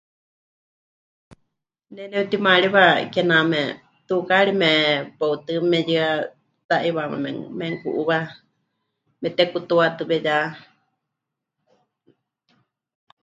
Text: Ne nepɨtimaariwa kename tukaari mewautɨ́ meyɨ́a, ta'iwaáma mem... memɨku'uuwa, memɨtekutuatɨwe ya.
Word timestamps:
Ne 1.93 2.03
nepɨtimaariwa 2.11 2.83
kename 3.13 3.61
tukaari 4.07 4.53
mewautɨ́ 4.61 5.57
meyɨ́a, 5.71 6.07
ta'iwaáma 6.67 7.17
mem... 7.23 7.37
memɨku'uuwa, 7.57 8.17
memɨtekutuatɨwe 9.21 10.15
ya. 10.25 10.37